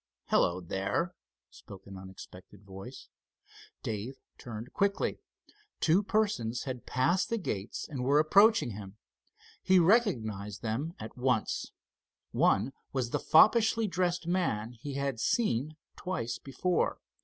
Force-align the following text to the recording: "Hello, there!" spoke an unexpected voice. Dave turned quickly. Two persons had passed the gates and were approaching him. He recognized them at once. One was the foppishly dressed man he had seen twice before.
"Hello, 0.29 0.59
there!" 0.61 1.13
spoke 1.51 1.85
an 1.85 1.95
unexpected 1.95 2.63
voice. 2.63 3.07
Dave 3.83 4.17
turned 4.39 4.73
quickly. 4.73 5.19
Two 5.79 6.01
persons 6.01 6.63
had 6.63 6.87
passed 6.87 7.29
the 7.29 7.37
gates 7.37 7.87
and 7.87 8.03
were 8.03 8.17
approaching 8.17 8.71
him. 8.71 8.97
He 9.61 9.77
recognized 9.77 10.63
them 10.63 10.95
at 10.99 11.19
once. 11.19 11.71
One 12.31 12.73
was 12.91 13.11
the 13.11 13.19
foppishly 13.19 13.85
dressed 13.85 14.25
man 14.25 14.71
he 14.71 14.95
had 14.95 15.19
seen 15.19 15.77
twice 15.95 16.39
before. 16.39 16.99